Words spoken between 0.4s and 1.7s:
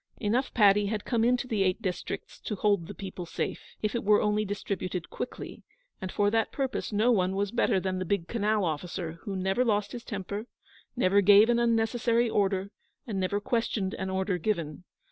paddy had come into the